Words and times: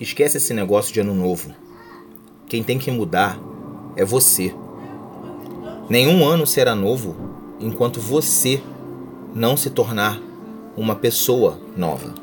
esquece 0.00 0.36
esse 0.36 0.54
negócio 0.54 0.92
de 0.92 1.00
ano 1.00 1.14
novo. 1.14 1.50
Quem 2.46 2.62
tem 2.62 2.78
que 2.78 2.90
mudar 2.90 3.38
é 3.96 4.04
você. 4.04 4.54
Nenhum 5.88 6.26
ano 6.26 6.46
será 6.46 6.74
novo 6.74 7.16
enquanto 7.60 8.00
você 8.00 8.62
não 9.34 9.56
se 9.56 9.70
tornar 9.70 10.20
uma 10.76 10.94
pessoa 10.94 11.58
nova. 11.76 12.14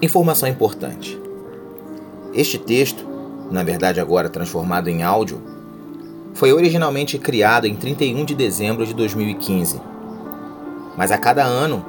Informação 0.00 0.48
importante. 0.48 1.20
Este 2.32 2.58
texto, 2.58 3.04
na 3.50 3.62
verdade 3.62 4.00
agora 4.00 4.28
transformado 4.28 4.88
em 4.88 5.02
áudio, 5.02 5.42
foi 6.34 6.52
originalmente 6.52 7.18
criado 7.18 7.66
em 7.66 7.76
31 7.76 8.24
de 8.24 8.34
dezembro 8.34 8.86
de 8.86 8.94
2015. 8.94 9.80
Mas 10.96 11.10
a 11.10 11.18
cada 11.18 11.44
ano 11.44 11.84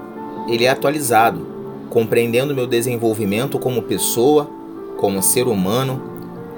ele 0.47 0.65
é 0.65 0.69
atualizado, 0.69 1.52
compreendendo 1.93 2.55
meu 2.55 2.65
desenvolvimento 2.65 3.59
como 3.59 3.83
pessoa, 3.83 4.49
como 4.97 5.21
ser 5.21 5.45
humano, 5.45 6.01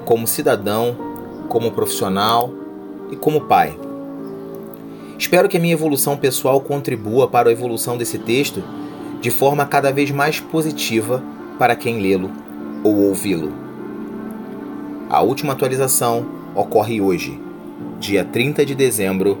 como 0.06 0.26
cidadão, 0.26 0.96
como 1.50 1.72
profissional 1.72 2.50
e 3.10 3.16
como 3.16 3.42
pai. 3.42 3.78
Espero 5.18 5.46
que 5.46 5.58
a 5.58 5.60
minha 5.60 5.74
evolução 5.74 6.16
pessoal 6.16 6.58
contribua 6.58 7.28
para 7.28 7.50
a 7.50 7.52
evolução 7.52 7.98
desse 7.98 8.18
texto 8.18 8.64
de 9.20 9.30
forma 9.30 9.66
cada 9.66 9.92
vez 9.92 10.10
mais 10.10 10.40
positiva 10.40 11.22
para 11.58 11.76
quem 11.76 12.00
lê-lo 12.00 12.30
ou 12.82 12.96
ouvi-lo. 13.08 13.52
A 15.10 15.20
última 15.20 15.52
atualização 15.52 16.24
ocorre 16.54 16.98
hoje, 16.98 17.38
dia 18.00 18.24
30 18.24 18.64
de 18.64 18.74
dezembro 18.74 19.36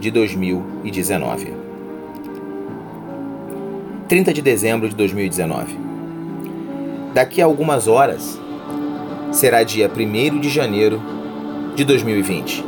de 0.00 0.10
2019. 0.10 1.63
30 4.06 4.34
de 4.34 4.42
dezembro 4.42 4.86
de 4.86 4.94
2019. 4.94 5.78
Daqui 7.14 7.40
a 7.40 7.46
algumas 7.46 7.88
horas 7.88 8.38
será 9.32 9.62
dia 9.62 9.90
1 9.90 10.40
de 10.40 10.50
janeiro 10.50 11.00
de 11.74 11.84
2020. 11.84 12.62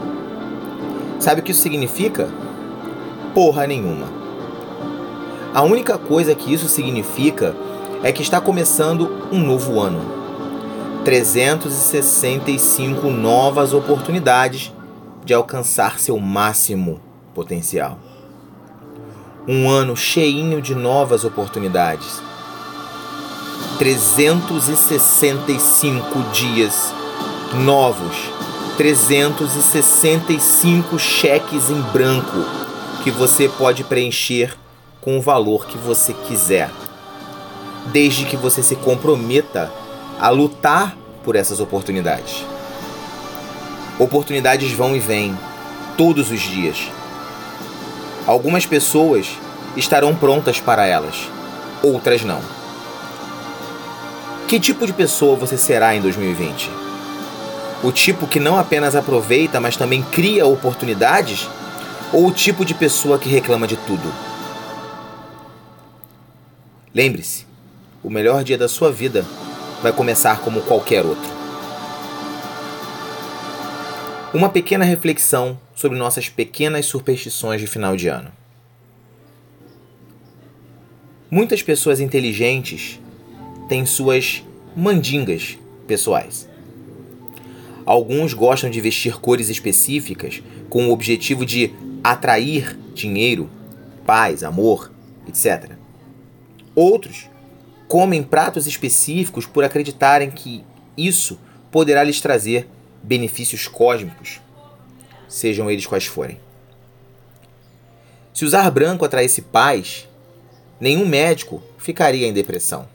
Sabe 1.21 1.43
o 1.43 1.45
que 1.45 1.51
isso 1.51 1.61
significa? 1.61 2.31
Porra 3.35 3.67
nenhuma. 3.67 4.07
A 5.53 5.63
única 5.63 5.99
coisa 5.99 6.35
que 6.35 6.55
isso 6.55 6.69
significa 6.69 7.55
é 8.03 8.11
que 8.13 8.23
está 8.23 8.41
começando 8.41 9.29
um 9.31 9.39
novo 9.39 9.79
ano. 9.79 10.01
365 11.05 13.11
novas 13.11 13.75
oportunidades 13.75 14.73
de 15.23 15.35
alcançar 15.35 16.01
seu 16.01 16.19
máximo 16.19 16.99
potencial. 17.35 18.06
Um 19.49 19.71
ano 19.71 19.97
cheinho 19.97 20.61
de 20.61 20.75
novas 20.75 21.25
oportunidades. 21.25 22.21
365 23.79 26.21
dias 26.33 26.93
novos. 27.55 28.17
365 28.77 30.99
cheques 30.99 31.71
em 31.71 31.81
branco 31.93 32.45
que 33.05 33.11
você 33.13 33.49
pode 33.49 33.85
preencher 33.85 34.53
com 35.01 35.17
o 35.17 35.23
valor 35.23 35.67
que 35.67 35.79
você 35.79 36.13
quiser. 36.13 36.69
Desde 37.93 38.25
que 38.25 38.37
você 38.37 38.65
se 38.65 38.75
comprometa 38.75 39.73
a 40.19 40.29
lutar 40.29 40.97
por 41.23 41.37
essas 41.37 41.61
oportunidades. 41.61 42.45
Oportunidades 43.97 44.73
vão 44.73 44.97
e 44.97 44.99
vêm 44.99 45.39
todos 45.97 46.33
os 46.33 46.41
dias. 46.41 46.91
Algumas 48.27 48.67
pessoas 48.67 49.29
estarão 49.77 50.15
prontas 50.15 50.61
para 50.61 50.85
elas, 50.85 51.29
outras 51.83 52.25
não. 52.25 52.41
Que 54.49 54.59
tipo 54.59 54.85
de 54.85 54.93
pessoa 54.93 55.37
você 55.37 55.57
será 55.57 55.95
em 55.95 56.01
2020? 56.01 56.71
O 57.85 57.93
tipo 57.93 58.27
que 58.27 58.41
não 58.41 58.59
apenas 58.59 58.97
aproveita, 58.97 59.61
mas 59.61 59.77
também 59.77 60.03
cria 60.03 60.47
oportunidades? 60.47 61.49
Ou 62.13 62.27
o 62.27 62.33
tipo 62.33 62.65
de 62.65 62.75
pessoa 62.75 63.19
que 63.19 63.29
reclama 63.29 63.67
de 63.67 63.77
tudo? 63.77 64.13
Lembre-se, 66.93 67.47
o 68.03 68.11
melhor 68.11 68.43
dia 68.43 68.59
da 68.59 68.69
sua 68.69 68.91
vida 68.91 69.25
vai 69.83 69.93
começar 69.93 70.41
como 70.41 70.63
qualquer 70.63 71.05
outro. 71.05 71.36
Uma 74.37 74.51
pequena 74.51 74.85
reflexão 74.85 75.59
sobre 75.75 75.97
nossas 75.97 76.29
pequenas 76.29 76.85
superstições 76.85 77.59
de 77.59 77.67
final 77.67 77.97
de 77.97 78.09
ano. 78.09 78.31
Muitas 81.31 81.63
pessoas 81.63 82.01
inteligentes 82.01 83.01
têm 83.67 83.87
suas 83.87 84.45
mandingas 84.77 85.57
pessoais. 85.87 86.47
Alguns 87.87 88.35
gostam 88.35 88.69
de 88.69 88.79
vestir 88.79 89.19
cores 89.19 89.49
específicas 89.49 90.43
com 90.69 90.87
o 90.87 90.93
objetivo 90.93 91.47
de 91.47 91.73
atrair 92.05 92.79
dinheiro, 92.93 93.49
paz, 94.05 94.45
amor, 94.45 94.93
etc. 95.27 95.71
Outros 96.75 97.31
comem 97.89 98.23
pratos 98.23 98.67
específicos 98.67 99.47
por 99.47 99.65
acreditarem 99.65 100.31
que 100.31 100.63
isso 100.95 101.41
poderá 101.71 102.05
lhes 102.05 102.21
trazer 102.21 102.69
benefícios 103.07 103.69
cósmicos, 103.69 104.41
sejam 105.29 105.71
eles 105.71 105.87
quais 105.87 106.07
forem. 106.07 106.41
Se 108.35 108.45
usar 108.45 108.69
branco 108.71 109.05
atraísse 109.05 109.41
paz, 109.41 110.09
nenhum 110.81 111.07
médico 111.07 111.63
ficaria 111.79 112.27
em 112.27 112.33
depressão. 112.33 112.89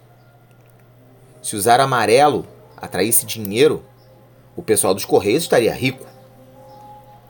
Se 1.41 1.55
usar 1.55 1.79
amarelo 1.79 2.45
atraísse 2.75 3.25
dinheiro, 3.25 3.83
o 4.55 4.61
pessoal 4.61 4.93
dos 4.93 5.05
Correios 5.05 5.43
estaria 5.43 5.73
rico. 5.73 6.05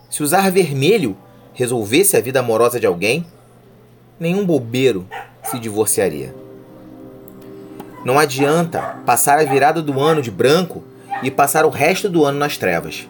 Se 0.10 0.24
usar 0.24 0.50
vermelho 0.52 1.16
resolvesse 1.54 2.18
a 2.18 2.22
vida 2.22 2.40
amorosa 2.40 2.80
de 2.80 2.88
alguém, 2.88 3.26
nenhum 4.20 4.44
bobeiro 4.44 5.08
se 5.44 5.60
divorciaria. 5.60 6.34
Não 8.04 8.18
adianta 8.18 9.00
passar 9.06 9.38
a 9.38 9.46
virada 9.46 9.84
do 9.84 10.00
ano 10.00 10.22
de 10.22 10.32
branco 10.32 10.84
e 11.22 11.30
passar 11.30 11.66
o 11.66 11.70
resto 11.70 12.10
do 12.10 12.26
ano 12.26 12.40
nas 12.40 12.58
trevas. 12.58 13.08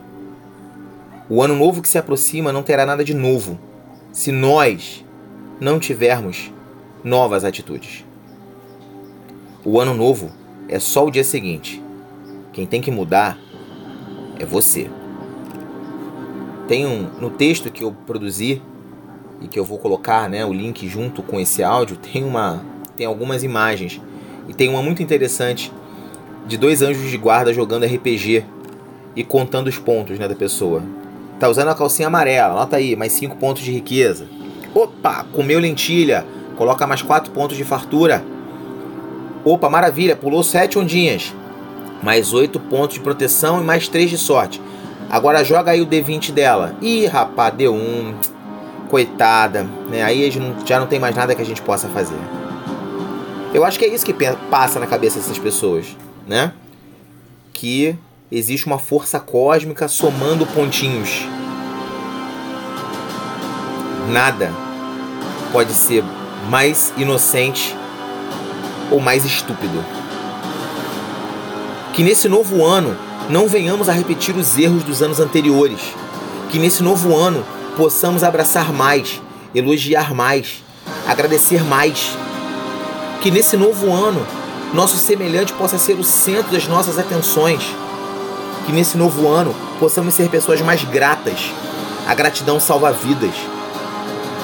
O 1.29 1.41
ano 1.41 1.55
novo 1.55 1.81
que 1.81 1.87
se 1.87 1.97
aproxima 1.97 2.51
não 2.51 2.63
terá 2.63 2.85
nada 2.85 3.03
de 3.03 3.13
novo 3.13 3.57
se 4.11 4.31
nós 4.31 5.05
não 5.59 5.79
tivermos 5.79 6.51
novas 7.03 7.45
atitudes. 7.45 8.03
O 9.63 9.79
ano 9.79 9.93
novo 9.93 10.31
é 10.67 10.79
só 10.79 11.05
o 11.05 11.11
dia 11.11 11.23
seguinte. 11.23 11.81
Quem 12.51 12.65
tem 12.65 12.81
que 12.81 12.91
mudar 12.91 13.37
é 14.39 14.45
você. 14.45 14.89
Tem 16.67 16.85
um 16.85 17.09
no 17.19 17.29
texto 17.29 17.71
que 17.71 17.83
eu 17.83 17.91
produzi 18.05 18.61
e 19.39 19.47
que 19.47 19.59
eu 19.59 19.65
vou 19.65 19.77
colocar, 19.77 20.29
né, 20.29 20.45
o 20.45 20.53
link 20.53 20.87
junto 20.87 21.23
com 21.23 21.39
esse 21.39 21.63
áudio, 21.63 21.97
tem 21.97 22.23
uma 22.23 22.63
tem 22.95 23.05
algumas 23.05 23.41
imagens 23.41 24.01
e 24.47 24.53
tem 24.53 24.69
uma 24.69 24.81
muito 24.81 25.01
interessante 25.01 25.71
de 26.45 26.57
dois 26.57 26.81
anjos 26.81 27.09
de 27.09 27.17
guarda 27.17 27.53
jogando 27.53 27.85
RPG 27.85 28.45
e 29.15 29.23
contando 29.23 29.67
os 29.67 29.77
pontos, 29.77 30.17
né, 30.17 30.27
da 30.27 30.35
pessoa. 30.35 30.81
Tá 31.39 31.49
usando 31.49 31.69
a 31.69 31.75
calcinha 31.75 32.07
amarela, 32.07 32.53
anota 32.53 32.77
aí, 32.77 32.95
mais 32.95 33.13
5 33.13 33.35
pontos 33.37 33.63
de 33.63 33.71
riqueza. 33.71 34.27
Opa, 34.75 35.25
comeu 35.33 35.59
lentilha, 35.59 36.25
coloca 36.55 36.85
mais 36.85 37.01
4 37.01 37.31
pontos 37.31 37.57
de 37.57 37.63
fartura. 37.63 38.23
Opa, 39.43 39.69
maravilha, 39.69 40.15
pulou 40.15 40.43
7 40.43 40.77
ondinhas. 40.77 41.33
Mais 42.03 42.33
8 42.33 42.59
pontos 42.59 42.95
de 42.95 42.99
proteção 42.99 43.59
e 43.61 43.63
mais 43.63 43.87
3 43.87 44.09
de 44.09 44.17
sorte. 44.17 44.61
Agora 45.09 45.43
joga 45.43 45.71
aí 45.71 45.81
o 45.81 45.87
D20 45.87 46.31
dela. 46.31 46.75
Ih, 46.81 47.05
rapaz, 47.07 47.53
deu 47.53 47.73
um. 47.73 48.13
Coitada. 48.87 49.65
Né? 49.89 50.03
Aí 50.03 50.29
já 50.65 50.79
não 50.79 50.87
tem 50.87 50.99
mais 50.99 51.15
nada 51.15 51.33
que 51.33 51.41
a 51.41 51.45
gente 51.45 51.61
possa 51.61 51.87
fazer. 51.89 52.19
Eu 53.53 53.65
acho 53.65 53.79
que 53.79 53.85
é 53.85 53.87
isso 53.87 54.05
que 54.05 54.13
passa 54.49 54.79
na 54.79 54.87
cabeça 54.87 55.19
dessas 55.19 55.37
pessoas, 55.37 55.97
né? 56.31 56.53
Que 57.51 57.93
existe 58.31 58.65
uma 58.65 58.79
força 58.79 59.19
cósmica 59.19 59.89
somando 59.89 60.45
pontinhos. 60.45 61.09
Nada 64.09 64.49
pode 65.51 65.73
ser 65.73 66.05
mais 66.49 66.93
inocente 66.95 67.75
ou 68.89 69.01
mais 69.01 69.25
estúpido. 69.25 69.83
Que 71.93 72.01
nesse 72.01 72.29
novo 72.29 72.63
ano 72.63 72.97
não 73.29 73.45
venhamos 73.49 73.89
a 73.89 73.91
repetir 73.91 74.33
os 74.33 74.57
erros 74.57 74.83
dos 74.83 75.01
anos 75.01 75.19
anteriores. 75.19 75.81
Que 76.49 76.57
nesse 76.57 76.81
novo 76.81 77.13
ano 77.13 77.45
possamos 77.75 78.23
abraçar 78.23 78.71
mais, 78.71 79.21
elogiar 79.53 80.13
mais, 80.13 80.63
agradecer 81.05 81.61
mais. 81.65 82.17
Que 83.21 83.29
nesse 83.29 83.57
novo 83.57 83.91
ano 83.91 84.25
nosso 84.73 84.97
semelhante 84.97 85.53
possa 85.53 85.77
ser 85.77 85.93
o 85.93 86.03
centro 86.03 86.51
das 86.51 86.67
nossas 86.67 86.97
atenções 86.97 87.63
que 88.65 88.71
nesse 88.71 88.97
novo 88.97 89.27
ano 89.27 89.53
possamos 89.79 90.13
ser 90.13 90.29
pessoas 90.29 90.61
mais 90.61 90.83
gratas. 90.83 91.51
A 92.07 92.13
gratidão 92.13 92.59
salva 92.59 92.91
vidas. 92.91 93.35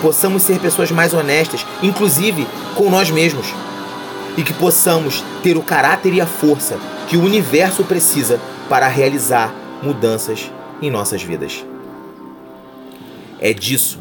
Possamos 0.02 0.44
ser 0.44 0.60
pessoas 0.60 0.92
mais 0.92 1.14
honestas, 1.14 1.66
inclusive 1.82 2.48
com 2.76 2.90
nós 2.90 3.10
mesmos. 3.10 3.48
e 4.36 4.44
que 4.44 4.54
possamos 4.54 5.24
ter 5.42 5.58
o 5.58 5.64
caráter 5.64 6.14
e 6.14 6.22
a 6.22 6.28
força 6.28 6.78
que 7.08 7.18
o 7.18 7.24
universo 7.24 7.84
precisa 7.84 8.40
para 8.70 8.88
realizar 8.88 9.52
mudanças 9.82 10.52
em 10.80 10.92
nossas 10.92 11.24
vidas. 11.24 11.66
É 13.40 13.52
disso, 13.52 13.98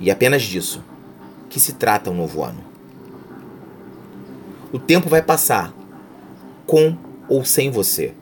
e 0.00 0.10
apenas 0.10 0.40
disso, 0.40 0.82
que 1.50 1.60
se 1.60 1.74
trata 1.74 2.08
o 2.08 2.14
um 2.14 2.16
novo 2.16 2.42
ano. 2.42 2.71
O 4.72 4.78
tempo 4.78 5.06
vai 5.06 5.20
passar, 5.20 5.70
com 6.66 6.96
ou 7.28 7.44
sem 7.44 7.70
você, 7.70 8.14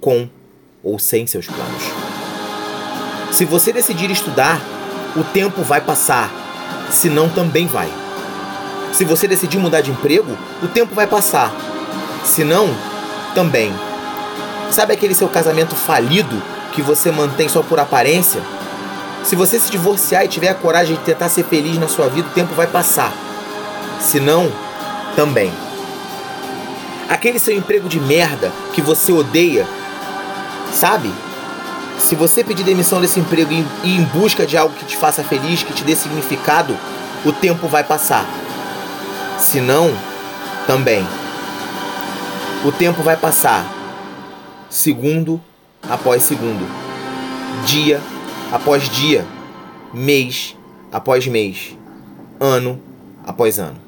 com 0.00 0.28
ou 0.84 1.00
sem 1.00 1.26
seus 1.26 1.46
planos. 1.46 1.82
Se 3.32 3.44
você 3.44 3.72
decidir 3.72 4.08
estudar, 4.08 4.60
o 5.16 5.24
tempo 5.24 5.62
vai 5.62 5.80
passar, 5.80 6.30
se 6.92 7.10
não 7.10 7.28
também 7.28 7.66
vai. 7.66 7.88
Se 8.92 9.04
você 9.04 9.26
decidir 9.26 9.58
mudar 9.58 9.80
de 9.80 9.90
emprego, 9.90 10.38
o 10.62 10.68
tempo 10.68 10.94
vai 10.94 11.08
passar, 11.08 11.52
se 12.24 12.44
não 12.44 12.68
também. 13.34 13.72
Sabe 14.70 14.92
aquele 14.92 15.14
seu 15.14 15.28
casamento 15.28 15.74
falido 15.74 16.40
que 16.72 16.82
você 16.82 17.10
mantém 17.10 17.48
só 17.48 17.64
por 17.64 17.80
aparência? 17.80 18.40
Se 19.24 19.34
você 19.34 19.58
se 19.58 19.72
divorciar 19.72 20.24
e 20.24 20.28
tiver 20.28 20.50
a 20.50 20.54
coragem 20.54 20.94
de 20.94 21.02
tentar 21.02 21.28
ser 21.28 21.42
feliz 21.42 21.78
na 21.78 21.88
sua 21.88 22.08
vida, 22.08 22.28
o 22.28 22.32
tempo 22.32 22.54
vai 22.54 22.68
passar. 22.68 23.12
Se 24.00 24.20
não, 24.20 24.50
também. 25.16 25.52
Aquele 27.10 27.40
seu 27.40 27.56
emprego 27.56 27.88
de 27.88 27.98
merda 27.98 28.52
que 28.72 28.80
você 28.80 29.10
odeia, 29.10 29.66
sabe? 30.72 31.12
Se 31.98 32.14
você 32.14 32.44
pedir 32.44 32.62
demissão 32.62 33.00
desse 33.00 33.18
emprego 33.18 33.52
e 33.52 33.66
ir 33.82 34.00
em 34.00 34.04
busca 34.04 34.46
de 34.46 34.56
algo 34.56 34.76
que 34.76 34.84
te 34.84 34.96
faça 34.96 35.24
feliz, 35.24 35.64
que 35.64 35.72
te 35.72 35.82
dê 35.82 35.96
significado, 35.96 36.78
o 37.24 37.32
tempo 37.32 37.66
vai 37.66 37.82
passar. 37.82 38.24
Se 39.40 39.60
não, 39.60 39.92
também. 40.68 41.04
O 42.64 42.70
tempo 42.70 43.02
vai 43.02 43.16
passar, 43.16 43.66
segundo 44.70 45.40
após 45.88 46.22
segundo, 46.22 46.64
dia 47.66 48.00
após 48.52 48.88
dia, 48.88 49.26
mês 49.92 50.56
após 50.92 51.26
mês, 51.26 51.76
ano 52.38 52.80
após 53.26 53.58
ano. 53.58 53.78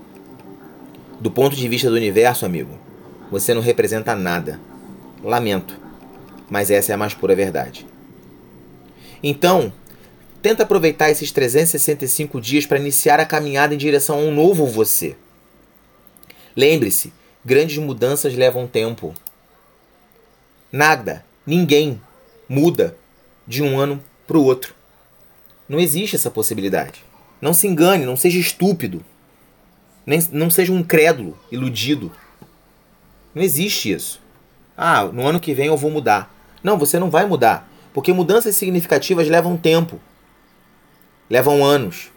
Do 1.21 1.31
ponto 1.31 1.55
de 1.55 1.69
vista 1.69 1.89
do 1.89 1.95
universo, 1.95 2.45
amigo, 2.45 2.82
você 3.33 3.55
não 3.55 3.63
representa 3.63 4.15
nada. 4.15 4.61
Lamento, 5.25 5.81
mas 6.51 6.71
essa 6.71 6.93
é 6.93 6.95
a 6.95 6.99
mais 6.99 7.15
pura 7.15 7.35
verdade. 7.35 7.87
Então, 9.23 9.73
tenta 10.43 10.65
aproveitar 10.65 11.11
esses 11.11 11.33
365 11.33 12.39
dias 12.39 12.67
para 12.67 12.79
iniciar 12.79 13.19
a 13.19 13.25
caminhada 13.25 13.73
em 13.73 13.79
direção 13.79 14.17
a 14.17 14.21
um 14.21 14.35
novo 14.35 14.67
você. 14.67 15.17
Lembre-se, 16.55 17.11
grandes 17.43 17.79
mudanças 17.79 18.35
levam 18.35 18.67
tempo. 18.67 19.15
Nada, 20.71 21.25
ninguém 21.47 21.99
muda 22.47 22.95
de 23.47 23.63
um 23.63 23.81
ano 23.81 24.05
para 24.27 24.37
o 24.37 24.45
outro. 24.45 24.75
Não 25.67 25.81
existe 25.81 26.17
essa 26.17 26.31
possibilidade. 26.31 27.03
Não 27.41 27.55
se 27.55 27.67
engane, 27.67 28.05
não 28.05 28.17
seja 28.17 28.39
estúpido. 28.39 29.03
Nem, 30.05 30.21
não 30.33 30.51
seja 30.51 30.71
um 30.71 30.81
incrédulo, 30.81 31.39
iludido. 31.51 32.13
Não 33.35 33.43
existe 33.43 33.93
isso. 33.93 34.21
Ah, 34.77 35.05
no 35.05 35.27
ano 35.27 35.41
que 35.41 35.55
vem 35.55 35.67
eu 35.67 35.77
vou 35.77 35.91
mudar. 35.91 36.33
Não, 36.63 36.79
você 36.79 36.99
não 36.99 37.11
vai 37.11 37.27
mudar. 37.27 37.69
Porque 37.93 38.13
mudanças 38.13 38.57
significativas 38.57 39.29
levam 39.29 39.57
tempo. 39.57 40.01
Levam 41.29 41.65
anos. 41.65 42.11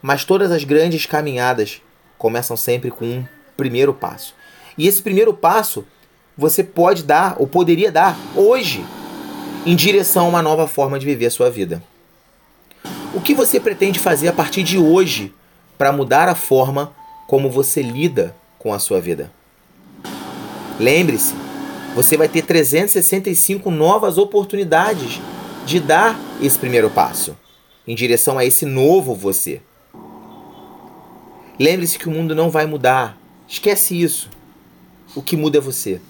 Mas 0.00 0.24
todas 0.24 0.50
as 0.50 0.64
grandes 0.64 1.06
caminhadas 1.06 1.80
começam 2.18 2.56
sempre 2.56 2.90
com 2.90 3.04
um 3.04 3.24
primeiro 3.56 3.92
passo. 3.92 4.34
E 4.76 4.86
esse 4.86 5.02
primeiro 5.02 5.34
passo 5.34 5.86
você 6.36 6.64
pode 6.64 7.02
dar, 7.02 7.36
ou 7.38 7.46
poderia 7.46 7.92
dar, 7.92 8.16
hoje 8.34 8.84
em 9.66 9.76
direção 9.76 10.26
a 10.26 10.28
uma 10.28 10.42
nova 10.42 10.66
forma 10.66 10.98
de 10.98 11.06
viver 11.06 11.26
a 11.26 11.30
sua 11.30 11.50
vida. 11.50 11.82
O 13.14 13.20
que 13.20 13.34
você 13.34 13.60
pretende 13.60 13.98
fazer 13.98 14.28
a 14.28 14.32
partir 14.32 14.62
de 14.62 14.78
hoje 14.78 15.34
para 15.76 15.92
mudar 15.92 16.28
a 16.28 16.34
forma 16.34 16.92
como 17.26 17.50
você 17.50 17.82
lida 17.82 18.34
com 18.58 18.72
a 18.72 18.78
sua 18.78 19.00
vida? 19.00 19.30
Lembre-se, 20.82 21.32
você 21.94 22.16
vai 22.16 22.28
ter 22.28 22.42
365 22.42 23.70
novas 23.70 24.18
oportunidades 24.18 25.20
de 25.64 25.78
dar 25.78 26.18
esse 26.42 26.58
primeiro 26.58 26.90
passo 26.90 27.36
em 27.86 27.94
direção 27.94 28.36
a 28.36 28.44
esse 28.44 28.66
novo 28.66 29.14
você. 29.14 29.60
Lembre-se 31.56 31.96
que 32.00 32.08
o 32.08 32.10
mundo 32.10 32.34
não 32.34 32.50
vai 32.50 32.66
mudar. 32.66 33.16
Esquece 33.46 34.02
isso. 34.02 34.28
O 35.14 35.22
que 35.22 35.36
muda 35.36 35.58
é 35.58 35.60
você. 35.60 36.00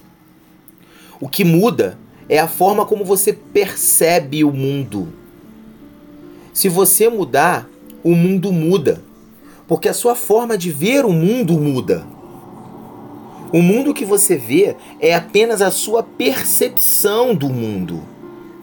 O 1.20 1.28
que 1.28 1.44
muda 1.44 1.98
é 2.26 2.38
a 2.38 2.48
forma 2.48 2.86
como 2.86 3.04
você 3.04 3.34
percebe 3.34 4.42
o 4.42 4.50
mundo. 4.50 5.12
Se 6.50 6.70
você 6.70 7.10
mudar, 7.10 7.69
o 8.02 8.14
mundo 8.14 8.50
muda, 8.50 9.04
porque 9.69 9.86
a 9.90 9.94
sua 9.94 10.14
forma 10.14 10.56
de 10.56 10.70
ver 10.70 11.04
o 11.04 11.12
mundo 11.12 11.58
muda. 11.60 12.06
O 13.52 13.60
mundo 13.60 13.93
que 13.93 14.04
você 14.04 14.34
vê 14.34 14.75
é 14.99 15.14
apenas 15.14 15.60
a 15.60 15.70
sua 15.70 16.02
percepção 16.02 17.34
do 17.34 17.50
mundo. 17.50 18.02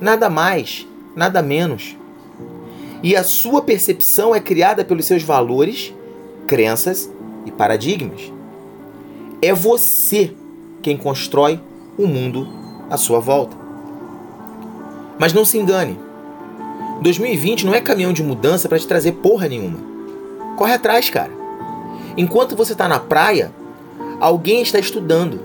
Nada 0.01 0.30
mais, 0.30 0.88
nada 1.15 1.44
menos. 1.44 1.95
E 3.03 3.15
a 3.15 3.24
sua 3.24 3.62
percepção 3.62 4.33
é 4.33 4.39
criada 4.39 4.83
pelos 4.83 5.06
seus 5.06 5.21
valores, 5.21 5.94
crenças 6.47 7.09
e 7.45 7.51
paradigmas. 7.51 8.33
É 9.41 9.53
você 9.53 10.33
quem 10.81 10.97
constrói 10.97 11.62
o 11.97 12.07
mundo 12.07 12.47
à 12.89 12.97
sua 12.97 13.19
volta. 13.19 13.56
Mas 15.19 15.33
não 15.33 15.45
se 15.45 15.57
engane. 15.57 16.00
2020 17.01 17.65
não 17.65 17.75
é 17.75 17.80
caminhão 17.80 18.12
de 18.12 18.24
mudança 18.24 18.68
para 18.68 18.80
te 18.80 18.88
trazer 18.88 19.13
porra 19.13 19.47
nenhuma. 19.47 19.80
Corre 20.57 20.74
atrás, 20.74 21.09
cara. 21.09 21.31
Enquanto 22.18 22.56
você 22.56 22.74
está 22.74 22.88
na 22.88 23.00
praia, 23.00 23.53
alguém 24.19 24.62
está 24.62 24.80
estudando. 24.80 25.39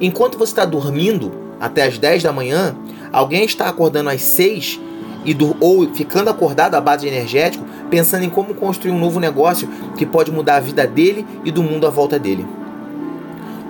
Enquanto 0.00 0.38
você 0.38 0.52
está 0.52 0.64
dormindo 0.64 1.32
até 1.60 1.84
as 1.84 1.98
10 1.98 2.22
da 2.22 2.32
manhã, 2.32 2.74
alguém 3.12 3.44
está 3.44 3.68
acordando 3.68 4.10
às 4.10 4.22
6 4.22 4.80
e 5.24 5.34
do, 5.34 5.56
ou 5.60 5.92
ficando 5.92 6.30
acordado 6.30 6.74
à 6.74 6.80
base 6.80 7.02
de 7.02 7.14
energético, 7.14 7.64
pensando 7.90 8.24
em 8.24 8.30
como 8.30 8.54
construir 8.54 8.92
um 8.92 8.98
novo 8.98 9.20
negócio 9.20 9.68
que 9.96 10.06
pode 10.06 10.30
mudar 10.30 10.56
a 10.56 10.60
vida 10.60 10.86
dele 10.86 11.26
e 11.44 11.50
do 11.50 11.62
mundo 11.62 11.86
à 11.86 11.90
volta 11.90 12.18
dele. 12.18 12.46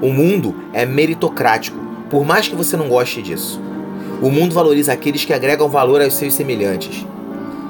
O 0.01 0.11
mundo 0.13 0.55
é 0.73 0.87
meritocrático 0.87 1.91
por 2.09 2.25
mais 2.25 2.49
que 2.49 2.57
você 2.57 2.77
não 2.77 2.89
goste 2.89 3.23
disso. 3.23 3.61
O 4.21 4.31
mundo 4.31 4.55
valoriza 4.55 4.93
aqueles 4.93 5.25
que 5.25 5.33
agregam 5.33 5.69
valor 5.69 6.03
aos 6.03 6.15
seus 6.15 6.35
semelhantes. 6.35 7.07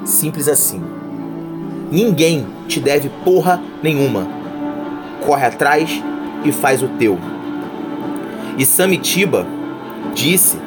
Simples 0.03 0.47
assim. 0.47 0.81
Ninguém 1.91 2.47
te 2.67 2.79
deve 2.79 3.09
porra 3.23 3.61
nenhuma. 3.83 4.27
Corre 5.25 5.45
atrás 5.45 6.03
e 6.43 6.51
faz 6.51 6.81
o 6.81 6.87
teu. 6.87 7.17
E 8.57 8.65
Samitiba 8.65 9.45
disse, 10.13 10.57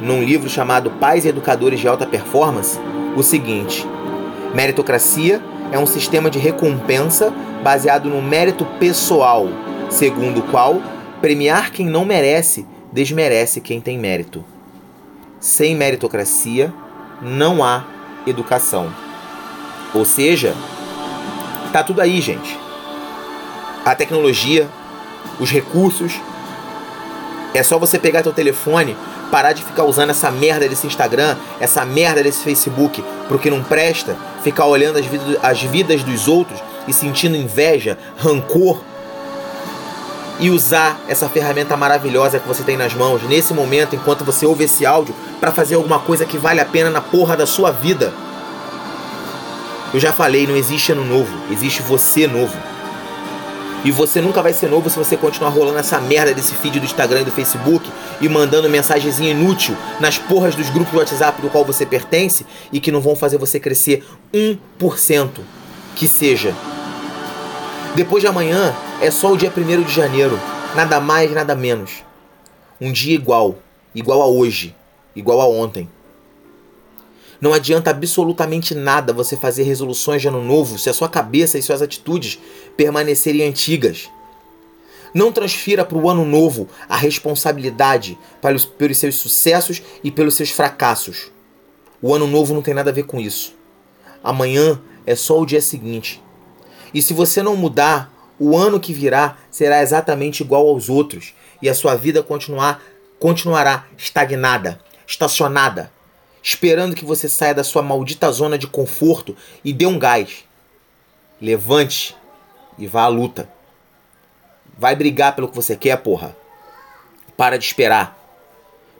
num 0.00 0.22
livro 0.22 0.48
chamado 0.48 0.90
Pais 0.90 1.24
e 1.24 1.28
Educadores 1.28 1.80
de 1.80 1.88
Alta 1.88 2.06
Performance, 2.06 2.78
o 3.16 3.22
seguinte: 3.22 3.86
meritocracia 4.54 5.40
é 5.72 5.78
um 5.78 5.86
sistema 5.86 6.30
de 6.30 6.38
recompensa 6.38 7.32
baseado 7.62 8.08
no 8.08 8.20
mérito 8.22 8.64
pessoal, 8.78 9.48
segundo 9.90 10.40
o 10.40 10.42
qual 10.42 10.80
premiar 11.20 11.70
quem 11.70 11.86
não 11.86 12.04
merece 12.04 12.66
desmerece 12.92 13.60
quem 13.60 13.80
tem 13.80 13.98
mérito. 13.98 14.44
Sem 15.40 15.74
meritocracia 15.74 16.72
não 17.20 17.64
há 17.64 17.84
educação. 18.26 18.92
Ou 19.92 20.04
seja, 20.04 20.54
tá 21.72 21.82
tudo 21.82 22.00
aí, 22.00 22.20
gente. 22.20 22.58
A 23.84 23.94
tecnologia, 23.94 24.68
os 25.40 25.50
recursos. 25.50 26.20
É 27.52 27.62
só 27.62 27.78
você 27.78 27.98
pegar 27.98 28.22
teu 28.22 28.32
telefone, 28.32 28.96
parar 29.30 29.52
de 29.52 29.64
ficar 29.64 29.84
usando 29.84 30.10
essa 30.10 30.30
merda 30.30 30.68
desse 30.68 30.86
Instagram, 30.86 31.36
essa 31.60 31.84
merda 31.84 32.22
desse 32.22 32.42
Facebook, 32.42 33.04
porque 33.28 33.50
não 33.50 33.62
presta, 33.62 34.16
ficar 34.42 34.66
olhando 34.66 34.98
as 34.98 35.06
vidas, 35.06 35.38
as 35.42 35.62
vidas 35.62 36.02
dos 36.02 36.28
outros 36.28 36.60
e 36.86 36.92
sentindo 36.92 37.36
inveja, 37.36 37.98
rancor 38.16 38.80
e 40.38 40.50
usar 40.50 41.00
essa 41.08 41.28
ferramenta 41.28 41.76
maravilhosa 41.76 42.38
que 42.38 42.48
você 42.48 42.62
tem 42.62 42.76
nas 42.76 42.92
mãos 42.94 43.22
nesse 43.22 43.54
momento, 43.54 43.94
enquanto 43.94 44.24
você 44.24 44.44
ouve 44.44 44.64
esse 44.64 44.84
áudio, 44.84 45.14
para 45.40 45.52
fazer 45.52 45.76
alguma 45.76 45.98
coisa 45.98 46.24
que 46.24 46.38
vale 46.38 46.60
a 46.60 46.64
pena 46.64 46.90
na 46.90 47.00
porra 47.00 47.36
da 47.36 47.46
sua 47.46 47.70
vida. 47.70 48.12
Eu 49.92 50.00
já 50.00 50.12
falei, 50.12 50.46
não 50.46 50.56
existe 50.56 50.90
ano 50.90 51.04
novo, 51.04 51.32
existe 51.52 51.82
você 51.82 52.26
novo. 52.26 52.56
E 53.84 53.90
você 53.90 54.20
nunca 54.20 54.42
vai 54.42 54.54
ser 54.54 54.70
novo 54.70 54.88
se 54.88 54.96
você 54.96 55.14
continuar 55.14 55.50
rolando 55.50 55.78
essa 55.78 56.00
merda 56.00 56.32
desse 56.32 56.54
feed 56.54 56.80
do 56.80 56.86
Instagram 56.86 57.20
e 57.20 57.24
do 57.24 57.30
Facebook 57.30 57.88
e 58.18 58.28
mandando 58.28 58.68
mensagenzinha 58.70 59.32
inútil 59.32 59.76
nas 60.00 60.16
porras 60.16 60.54
dos 60.54 60.70
grupos 60.70 60.92
do 60.92 60.98
WhatsApp 60.98 61.42
do 61.42 61.50
qual 61.50 61.66
você 61.66 61.84
pertence 61.84 62.46
e 62.72 62.80
que 62.80 62.90
não 62.90 63.02
vão 63.02 63.14
fazer 63.14 63.36
você 63.36 63.60
crescer 63.60 64.02
1%. 64.32 65.28
Que 65.94 66.08
seja. 66.08 66.54
Depois 67.94 68.22
de 68.22 68.26
amanhã, 68.26 68.74
é 69.00 69.10
só 69.10 69.30
o 69.30 69.36
dia 69.36 69.52
1 69.54 69.82
de 69.82 69.92
janeiro, 69.92 70.40
nada 70.74 70.98
mais, 70.98 71.30
nada 71.30 71.54
menos. 71.54 72.02
Um 72.80 72.90
dia 72.90 73.14
igual, 73.14 73.56
igual 73.94 74.22
a 74.22 74.26
hoje, 74.26 74.74
igual 75.14 75.40
a 75.40 75.46
ontem. 75.46 75.88
Não 77.44 77.52
adianta 77.52 77.90
absolutamente 77.90 78.74
nada 78.74 79.12
você 79.12 79.36
fazer 79.36 79.64
resoluções 79.64 80.22
de 80.22 80.28
ano 80.28 80.42
novo 80.42 80.78
se 80.78 80.88
a 80.88 80.94
sua 80.94 81.10
cabeça 81.10 81.58
e 81.58 81.62
suas 81.62 81.82
atitudes 81.82 82.38
permanecerem 82.74 83.46
antigas. 83.46 84.08
Não 85.12 85.30
transfira 85.30 85.84
para 85.84 85.98
o 85.98 86.08
ano 86.08 86.24
novo 86.24 86.66
a 86.88 86.96
responsabilidade 86.96 88.18
pelos, 88.40 88.98
seus 88.98 89.16
sucessos 89.16 89.82
e 90.02 90.10
pelos 90.10 90.36
seus 90.36 90.52
fracassos. 90.52 91.30
O 92.00 92.14
ano 92.14 92.26
novo 92.26 92.54
não 92.54 92.62
tem 92.62 92.72
nada 92.72 92.88
a 92.88 92.94
ver 92.94 93.04
com 93.04 93.20
isso. 93.20 93.52
Amanhã 94.22 94.80
é 95.04 95.14
só 95.14 95.38
o 95.38 95.44
dia 95.44 95.60
seguinte. 95.60 96.22
E 96.94 97.02
se 97.02 97.12
você 97.12 97.42
não 97.42 97.56
mudar, 97.56 98.10
o 98.40 98.56
ano 98.56 98.80
que 98.80 98.94
virá 98.94 99.36
será 99.50 99.82
exatamente 99.82 100.42
igual 100.42 100.66
aos 100.66 100.88
outros 100.88 101.34
e 101.60 101.68
a 101.68 101.74
sua 101.74 101.94
vida 101.94 102.22
continuar, 102.22 102.82
continuará 103.18 103.84
estagnada, 103.98 104.80
estacionada, 105.06 105.92
esperando 106.44 106.94
que 106.94 107.06
você 107.06 107.26
saia 107.26 107.54
da 107.54 107.64
sua 107.64 107.80
maldita 107.80 108.30
zona 108.30 108.58
de 108.58 108.66
conforto 108.66 109.34
e 109.64 109.72
dê 109.72 109.86
um 109.86 109.98
gás. 109.98 110.44
Levante 111.40 112.14
e 112.76 112.86
vá 112.86 113.04
à 113.04 113.08
luta. 113.08 113.48
Vai 114.76 114.94
brigar 114.94 115.34
pelo 115.34 115.48
que 115.48 115.56
você 115.56 115.74
quer, 115.74 115.96
porra. 115.96 116.36
Para 117.34 117.56
de 117.56 117.64
esperar. 117.64 118.18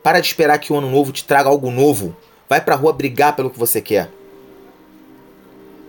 Para 0.03 0.21
de 0.21 0.27
esperar 0.27 0.59
que 0.59 0.73
o 0.73 0.77
ano 0.77 0.91
novo 0.91 1.13
te 1.13 1.23
traga 1.23 1.51
algo 1.51 1.71
novo. 1.71 2.17
Vai 2.49 2.63
pra 2.63 2.77
rua 2.77 2.95
brigar 2.95 3.37
pelo 3.37 3.51
que 3.51 3.59
você 3.59 3.83
quer. 3.83 4.11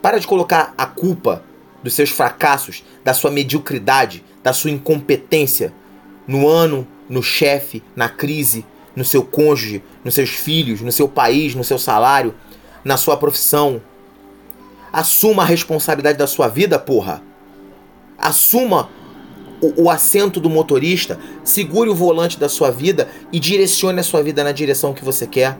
Para 0.01 0.19
de 0.19 0.27
colocar 0.27 0.74
a 0.77 0.85
culpa 0.85 1.41
dos 1.81 1.93
seus 1.93 2.09
fracassos, 2.09 2.83
da 3.01 3.13
sua 3.13 3.31
mediocridade, 3.31 4.25
da 4.43 4.51
sua 4.51 4.71
incompetência 4.71 5.74
no 6.27 6.50
ano, 6.50 6.85
no 7.07 7.24
chefe, 7.24 7.81
na 7.95 8.09
crise, 8.09 8.65
no 8.95 9.03
seu 9.03 9.23
cônjuge, 9.23 9.83
nos 10.03 10.15
seus 10.15 10.29
filhos, 10.29 10.81
no 10.81 10.91
seu 10.91 11.07
país, 11.07 11.53
no 11.53 11.63
seu 11.63 11.77
salário, 11.77 12.33
na 12.83 12.97
sua 12.97 13.17
profissão. 13.17 13.81
Assuma 14.91 15.43
a 15.43 15.45
responsabilidade 15.45 16.17
da 16.17 16.27
sua 16.27 16.47
vida, 16.47 16.79
porra. 16.79 17.21
Assuma 18.17 18.89
o, 19.61 19.83
o, 19.83 19.89
assento 19.89 20.39
do 20.39 20.49
motorista, 20.49 21.19
segure 21.43 21.89
o 21.89 21.95
volante 21.95 22.39
da 22.39 22.47
sua 22.47 22.71
vida 22.71 23.09
e 23.31 23.39
direcione 23.39 23.99
a 23.99 24.03
sua 24.03 24.23
vida 24.23 24.43
na 24.43 24.51
direção 24.51 24.93
que 24.93 25.03
você 25.03 25.27
quer, 25.27 25.57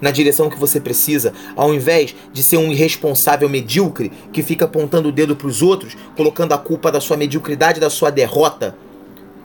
na 0.00 0.10
direção 0.10 0.50
que 0.50 0.58
você 0.58 0.80
precisa, 0.80 1.32
ao 1.54 1.72
invés 1.72 2.14
de 2.32 2.42
ser 2.42 2.56
um 2.56 2.72
irresponsável 2.72 3.48
medíocre 3.48 4.10
que 4.32 4.42
fica 4.42 4.64
apontando 4.64 5.10
o 5.10 5.12
dedo 5.12 5.36
para 5.36 5.46
os 5.46 5.62
outros, 5.62 5.96
colocando 6.16 6.52
a 6.52 6.58
culpa 6.58 6.90
da 6.90 7.00
sua 7.00 7.16
mediocridade, 7.16 7.78
da 7.78 7.90
sua 7.90 8.10
derrota 8.10 8.76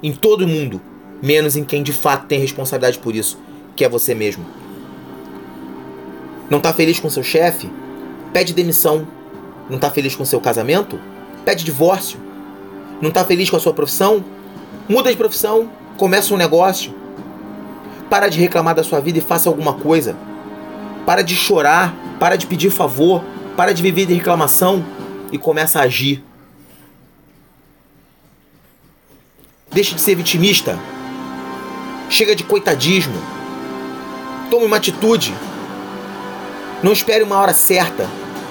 em 0.01 0.11
todo 0.11 0.47
mundo 0.47 0.81
menos 1.21 1.55
em 1.55 1.63
quem 1.63 1.83
de 1.83 1.93
fato 1.93 2.27
tem 2.27 2.39
responsabilidade 2.39 2.99
por 2.99 3.15
isso, 3.15 3.37
que 3.75 3.83
é 3.83 3.89
você 3.89 4.13
mesmo. 4.13 4.45
Não 6.49 6.59
tá 6.59 6.73
feliz 6.73 6.99
com 6.99 7.09
seu 7.09 7.23
chefe? 7.23 7.69
Pede 8.31 8.53
demissão. 8.53 9.07
Não 9.69 9.77
tá 9.77 9.89
feliz 9.89 10.15
com 10.15 10.23
seu 10.23 10.39
casamento? 10.39 10.99
Pede 11.43 11.63
divórcio. 11.63 12.19
Não 13.01 13.11
tá 13.11 13.23
feliz 13.25 13.49
com 13.49 13.57
a 13.57 13.59
sua 13.59 13.73
profissão? 13.73 14.23
Muda 14.87 15.11
de 15.11 15.17
profissão, 15.17 15.69
começa 15.97 16.33
um 16.33 16.37
negócio. 16.37 16.93
Para 18.09 18.29
de 18.29 18.39
reclamar 18.39 18.73
da 18.73 18.83
sua 18.83 19.01
vida 19.01 19.17
e 19.17 19.21
faça 19.21 19.49
alguma 19.49 19.73
coisa. 19.73 20.15
Para 21.05 21.21
de 21.21 21.35
chorar, 21.35 21.93
para 22.19 22.37
de 22.37 22.47
pedir 22.47 22.69
favor, 22.69 23.23
para 23.57 23.73
de 23.73 23.83
viver 23.83 24.05
de 24.05 24.13
reclamação 24.13 24.85
e 25.31 25.37
começa 25.37 25.79
a 25.79 25.83
agir. 25.83 26.23
Deixe 29.69 29.93
de 29.93 30.01
ser 30.01 30.15
vitimista. 30.15 30.79
Chega 32.09 32.35
de 32.35 32.43
coitadismo. 32.43 33.21
Tome 34.49 34.65
uma 34.65 34.77
atitude. 34.77 35.35
Não 36.81 36.93
espere 36.93 37.23
uma 37.23 37.37
hora 37.37 37.53
certa. 37.53 38.07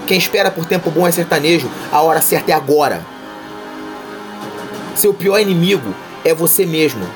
Quem 0.07 0.19
espera 0.19 0.51
por 0.51 0.67
tempo 0.67 0.91
bom 0.91 1.07
é 1.07 1.11
sertanejo. 1.11 1.71
A 1.91 2.03
hora 2.03 2.21
certa 2.21 2.53
é 2.53 2.55
agora. 2.55 3.05
Seu 4.95 5.15
pior 5.15 5.39
inimigo 5.41 5.95
é 6.23 6.35
você 6.35 6.67
mesmo. 6.67 7.07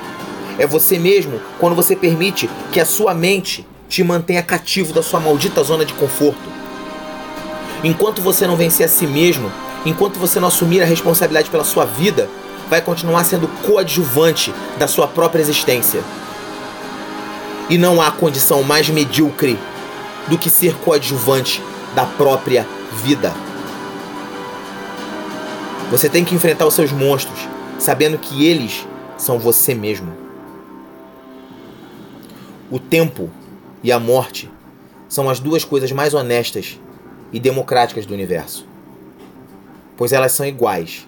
É 0.57 0.65
você 0.65 0.97
mesmo 0.97 1.39
quando 1.59 1.75
você 1.75 1.95
permite 1.95 2.49
que 2.71 2.79
a 2.79 2.85
sua 2.85 3.13
mente 3.13 3.65
te 3.87 4.03
mantenha 4.03 4.41
cativo 4.41 4.93
da 4.93 5.03
sua 5.03 5.19
maldita 5.19 5.63
zona 5.63 5.85
de 5.85 5.93
conforto. 5.93 6.49
Enquanto 7.83 8.21
você 8.21 8.47
não 8.47 8.55
vencer 8.55 8.85
a 8.85 8.89
si 8.89 9.05
mesmo, 9.05 9.51
enquanto 9.85 10.17
você 10.17 10.39
não 10.39 10.47
assumir 10.47 10.81
a 10.81 10.85
responsabilidade 10.85 11.49
pela 11.51 11.63
sua 11.63 11.85
vida, 11.85 12.27
vai 12.69 12.81
continuar 12.81 13.23
sendo 13.25 13.47
coadjuvante 13.65 14.53
da 14.79 14.87
sua 14.87 15.07
própria 15.07 15.41
existência. 15.41 16.01
E 17.71 17.77
não 17.77 18.01
há 18.01 18.11
condição 18.11 18.63
mais 18.63 18.89
medíocre 18.89 19.57
do 20.27 20.37
que 20.37 20.49
ser 20.49 20.75
coadjuvante 20.79 21.63
da 21.95 22.05
própria 22.05 22.67
vida. 23.01 23.33
Você 25.89 26.09
tem 26.09 26.25
que 26.25 26.35
enfrentar 26.35 26.67
os 26.67 26.73
seus 26.73 26.91
monstros, 26.91 27.47
sabendo 27.79 28.17
que 28.17 28.45
eles 28.45 28.85
são 29.17 29.39
você 29.39 29.73
mesmo. 29.73 30.11
O 32.69 32.77
tempo 32.77 33.29
e 33.81 33.89
a 33.89 33.97
morte 33.97 34.51
são 35.07 35.29
as 35.29 35.39
duas 35.39 35.63
coisas 35.63 35.93
mais 35.93 36.13
honestas 36.13 36.77
e 37.31 37.39
democráticas 37.39 38.05
do 38.05 38.13
universo. 38.13 38.67
Pois 39.95 40.11
elas 40.11 40.33
são 40.33 40.45
iguais, 40.45 41.07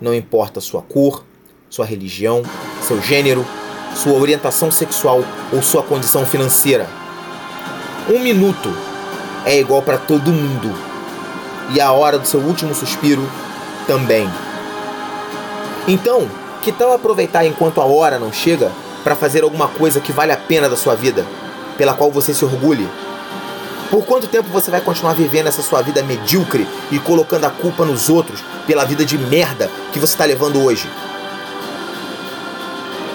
não 0.00 0.12
importa 0.12 0.60
sua 0.60 0.82
cor, 0.82 1.24
sua 1.68 1.86
religião, 1.86 2.42
seu 2.82 3.00
gênero 3.00 3.46
sua 3.94 4.14
orientação 4.14 4.70
sexual 4.70 5.22
ou 5.52 5.62
sua 5.62 5.82
condição 5.82 6.24
financeira. 6.24 6.88
Um 8.08 8.20
minuto 8.20 8.74
é 9.44 9.58
igual 9.58 9.82
para 9.82 9.98
todo 9.98 10.32
mundo. 10.32 10.74
E 11.72 11.80
a 11.80 11.92
hora 11.92 12.18
do 12.18 12.26
seu 12.26 12.40
último 12.40 12.74
suspiro 12.74 13.26
também. 13.86 14.28
Então, 15.86 16.28
que 16.62 16.72
tal 16.72 16.92
aproveitar 16.92 17.44
enquanto 17.44 17.80
a 17.80 17.84
hora 17.84 18.18
não 18.18 18.32
chega 18.32 18.70
para 19.02 19.16
fazer 19.16 19.42
alguma 19.42 19.68
coisa 19.68 20.00
que 20.00 20.12
vale 20.12 20.32
a 20.32 20.36
pena 20.36 20.68
da 20.68 20.76
sua 20.76 20.94
vida, 20.94 21.24
pela 21.78 21.94
qual 21.94 22.10
você 22.10 22.34
se 22.34 22.44
orgulhe? 22.44 22.88
Por 23.90 24.04
quanto 24.04 24.28
tempo 24.28 24.48
você 24.50 24.70
vai 24.70 24.80
continuar 24.80 25.14
vivendo 25.14 25.48
essa 25.48 25.62
sua 25.62 25.82
vida 25.82 26.02
medíocre 26.02 26.68
e 26.92 26.98
colocando 26.98 27.46
a 27.46 27.50
culpa 27.50 27.84
nos 27.84 28.08
outros 28.08 28.40
pela 28.66 28.84
vida 28.84 29.04
de 29.04 29.18
merda 29.18 29.70
que 29.92 29.98
você 29.98 30.12
está 30.14 30.24
levando 30.24 30.62
hoje? 30.62 30.88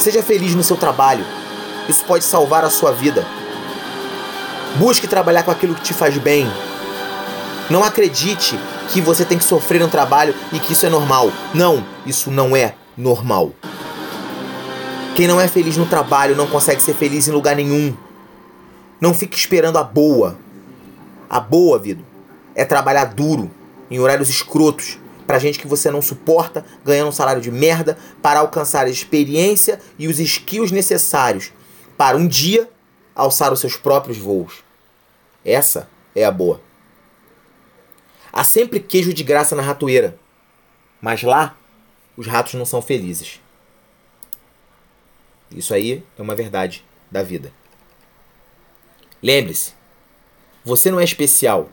Seja 0.05 0.21
feliz 0.21 0.53
no 0.53 0.61
seu 0.61 0.77
trabalho. 0.77 1.25
Isso 1.89 2.05
pode 2.05 2.23
salvar 2.23 2.63
a 2.63 2.69
sua 2.69 2.91
vida. 2.91 3.25
Busque 4.75 5.07
trabalhar 5.07 5.41
com 5.41 5.49
aquilo 5.49 5.73
que 5.73 5.81
te 5.81 5.95
faz 5.95 6.15
bem. 6.19 6.45
Não 7.71 7.83
acredite 7.83 8.55
que 8.93 9.01
você 9.01 9.25
tem 9.25 9.39
que 9.39 9.43
sofrer 9.43 9.81
no 9.81 9.87
trabalho 9.87 10.35
e 10.53 10.59
que 10.59 10.73
isso 10.73 10.85
é 10.85 10.89
normal. 10.89 11.31
Não, 11.55 11.83
isso 12.05 12.29
não 12.29 12.55
é 12.55 12.75
normal. 12.95 13.51
Quem 15.15 15.27
não 15.27 15.41
é 15.41 15.47
feliz 15.47 15.75
no 15.75 15.87
trabalho 15.87 16.35
não 16.35 16.45
consegue 16.45 16.83
ser 16.83 16.93
feliz 16.93 17.27
em 17.27 17.31
lugar 17.31 17.55
nenhum. 17.55 17.97
Não 19.01 19.11
fique 19.11 19.35
esperando 19.35 19.79
a 19.79 19.83
boa. 19.83 20.37
A 21.27 21.39
boa, 21.39 21.79
vida, 21.79 22.03
é 22.53 22.63
trabalhar 22.63 23.05
duro, 23.05 23.49
em 23.89 23.99
horários 23.99 24.29
escrotos, 24.29 24.99
para 25.25 25.39
gente 25.39 25.59
que 25.59 25.67
você 25.67 25.89
não 25.89 26.01
suporta, 26.01 26.65
ganhando 26.83 27.09
um 27.09 27.11
salário 27.11 27.41
de 27.41 27.51
merda, 27.51 27.97
para 28.21 28.39
alcançar 28.39 28.85
a 28.85 28.89
experiência 28.89 29.79
e 29.97 30.07
os 30.07 30.19
skills 30.19 30.71
necessários 30.71 31.51
para 31.97 32.17
um 32.17 32.27
dia 32.27 32.69
alçar 33.15 33.51
os 33.51 33.59
seus 33.59 33.77
próprios 33.77 34.17
voos. 34.17 34.63
Essa 35.43 35.89
é 36.15 36.23
a 36.25 36.31
boa. 36.31 36.61
Há 38.31 38.43
sempre 38.43 38.79
queijo 38.79 39.13
de 39.13 39.23
graça 39.23 39.55
na 39.55 39.61
ratoeira, 39.61 40.19
mas 41.01 41.23
lá 41.23 41.57
os 42.17 42.27
ratos 42.27 42.53
não 42.55 42.65
são 42.65 42.81
felizes. 42.81 43.39
Isso 45.49 45.73
aí 45.73 46.03
é 46.17 46.21
uma 46.21 46.35
verdade 46.35 46.83
da 47.09 47.23
vida. 47.23 47.53
Lembre-se, 49.21 49.73
você 50.63 50.91
não 50.91 50.99
é 50.99 51.03
especial. 51.03 51.69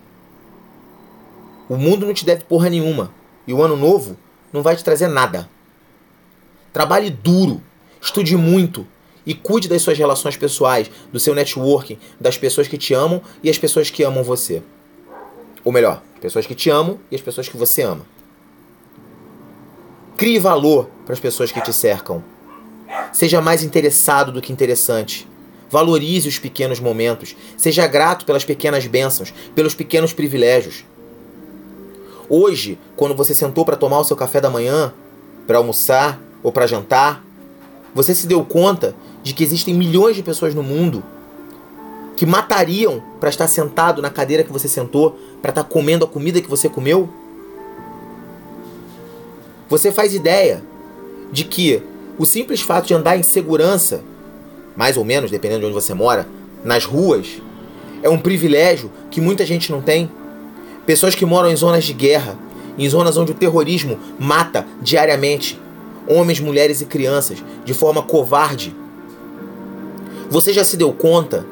O 1.69 1.77
mundo 1.77 2.07
não 2.07 2.15
te 2.15 2.25
deve 2.25 2.45
porra 2.45 2.71
nenhuma. 2.71 3.13
E 3.47 3.53
o 3.53 3.63
ano 3.63 3.77
novo 3.77 4.17
não 4.53 4.63
vai 4.63 4.77
te 4.77 4.85
trazer 4.85 5.09
nada. 5.09 5.49
Trabalhe 6.73 7.11
duro, 7.11 7.63
estude 8.01 8.37
muito 8.37 8.87
e 9.25 9.35
cuide 9.35 9.69
das 9.69 9.83
suas 9.83 9.99
relações 9.99 10.37
pessoais, 10.37 10.91
do 11.13 11.21
seu 11.21 11.35
networking, 11.35 11.99
das 12.21 12.37
pessoas 12.37 12.67
que 12.67 12.79
te 12.79 12.95
amam 12.95 13.23
e 13.43 13.51
as 13.51 13.59
pessoas 13.59 13.91
que 13.91 14.03
amam 14.03 14.25
você. 14.25 14.63
Ou 15.65 15.73
melhor, 15.73 16.03
as 16.15 16.21
pessoas 16.21 16.47
que 16.47 16.55
te 16.55 16.71
amam 16.71 16.99
e 17.11 17.15
as 17.15 17.21
pessoas 17.21 17.49
que 17.49 17.57
você 17.57 17.83
ama. 17.83 18.05
Crie 20.17 20.39
valor 20.39 20.89
para 21.05 21.15
as 21.15 21.21
pessoas 21.21 21.53
que 21.53 21.61
te 21.61 21.73
cercam. 21.73 22.23
Seja 23.13 23.41
mais 23.41 23.63
interessado 23.63 24.33
do 24.33 24.41
que 24.41 24.53
interessante. 24.53 25.29
Valorize 25.71 26.29
os 26.29 26.39
pequenos 26.39 26.81
momentos. 26.81 27.35
Seja 27.57 27.87
grato 27.87 28.25
pelas 28.25 28.45
pequenas 28.45 28.87
bênçãos, 28.87 29.33
pelos 29.55 29.75
pequenos 29.75 30.13
privilégios. 30.13 30.85
Hoje, 32.35 32.79
quando 32.97 33.15
você 33.15 33.35
sentou 33.35 33.63
para 33.63 33.77
tomar 33.77 33.99
o 33.99 34.05
seu 34.05 34.17
café 34.17 34.41
da 34.41 34.49
manhã, 34.49 34.91
para 35.47 35.59
almoçar 35.59 36.19
ou 36.43 36.51
para 36.51 36.67
jantar? 36.67 37.23
Você 37.95 38.15
se 38.15 38.27
deu 38.27 38.43
conta 38.43 38.95
de 39.23 39.35
que 39.35 39.45
existem 39.45 39.75
milhões 39.75 40.17
de 40.17 40.23
pessoas 40.23 40.55
no 40.55 40.63
mundo 40.63 41.05
que 42.17 42.25
matariam 42.25 43.03
para 43.21 43.29
estar 43.29 43.47
sentado 43.49 44.01
na 44.01 44.09
cadeira 44.09 44.43
que 44.43 44.51
você 44.51 44.67
sentou, 44.67 45.19
para 45.43 45.51
estar 45.51 45.65
comendo 45.65 46.07
a 46.07 46.09
comida 46.09 46.41
que 46.41 46.49
você 46.49 46.71
comeu? 46.71 47.07
Você 49.69 49.93
faz 49.93 50.15
ideia 50.15 50.65
de 51.31 51.45
que 51.45 51.83
o 52.17 52.25
simples 52.25 52.63
fato 52.63 52.87
de 52.87 52.95
andar 52.95 53.19
em 53.19 53.23
segurança, 53.23 54.01
mais 54.75 54.97
ou 54.97 55.05
menos, 55.05 55.31
dependendo 55.31 55.61
de 55.61 55.67
onde 55.67 55.75
você 55.75 55.93
mora, 55.93 56.27
nas 56.65 56.87
ruas, 56.87 57.43
é 58.03 58.09
um 58.09 58.19
privilégio 58.19 58.91
que 59.11 59.21
muita 59.21 59.45
gente 59.45 59.71
não 59.71 59.83
tem? 59.83 60.11
Pessoas 60.87 61.15
que 61.15 61.25
moram 61.25 61.51
em 61.51 61.57
zonas 61.57 61.85
de 61.85 61.93
guerra, 61.93 62.37
em 62.77 62.89
zonas 62.89 63.17
onde 63.17 63.33
o 63.33 63.35
terrorismo 63.35 63.99
mata 64.19 64.67
diariamente 64.81 65.61
homens, 66.07 66.41
mulheres 66.41 66.81
e 66.81 66.87
crianças 66.87 67.43
de 67.65 67.75
forma 67.75 68.03
covarde. 68.03 68.75
Você 70.29 70.53
já 70.53 70.65
se 70.65 70.77
deu 70.77 70.93
conta 70.93 71.47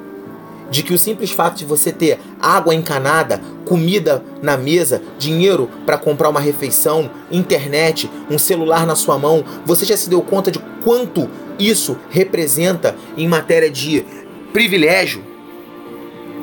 de 0.70 0.82
que 0.82 0.94
o 0.94 0.98
simples 0.98 1.30
fato 1.30 1.58
de 1.58 1.64
você 1.64 1.90
ter 1.90 2.18
água 2.40 2.74
encanada, 2.74 3.40
comida 3.64 4.22
na 4.40 4.56
mesa, 4.56 5.02
dinheiro 5.18 5.68
para 5.84 5.98
comprar 5.98 6.28
uma 6.28 6.40
refeição, 6.40 7.10
internet, 7.30 8.08
um 8.30 8.38
celular 8.38 8.86
na 8.86 8.94
sua 8.94 9.18
mão, 9.18 9.44
você 9.66 9.84
já 9.84 9.96
se 9.96 10.08
deu 10.08 10.22
conta 10.22 10.50
de 10.50 10.60
quanto 10.82 11.28
isso 11.58 11.96
representa 12.08 12.96
em 13.16 13.28
matéria 13.28 13.70
de 13.70 14.04
privilégio? 14.52 15.22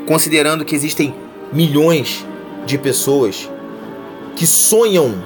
Considerando 0.05 0.65
que 0.65 0.75
existem 0.75 1.15
milhões 1.51 2.25
de 2.67 2.77
pessoas 2.77 3.49
que 4.35 4.45
sonham, 4.45 5.23